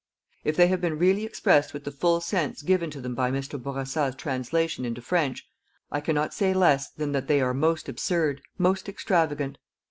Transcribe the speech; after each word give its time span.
If 0.43 0.55
they 0.57 0.65
have 0.65 0.81
been 0.81 0.97
really 0.97 1.25
expressed 1.25 1.75
with 1.75 1.83
the 1.83 1.91
full 1.91 2.21
sense 2.21 2.63
given 2.63 2.89
to 2.89 3.01
them 3.01 3.13
by 3.13 3.29
Mr. 3.29 3.61
Bourassa's 3.61 4.15
translation 4.15 4.83
into 4.83 4.99
French, 4.99 5.47
I 5.91 6.01
cannot 6.01 6.33
say 6.33 6.55
less 6.55 6.89
than 6.89 7.11
that 7.11 7.27
they 7.27 7.39
are 7.39 7.53
most 7.53 7.87
absurd, 7.87 8.41
most 8.57 8.89
extravagant. 8.89 9.59